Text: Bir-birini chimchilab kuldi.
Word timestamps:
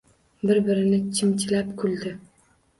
Bir-birini 0.51 1.01
chimchilab 1.19 1.71
kuldi. 1.85 2.19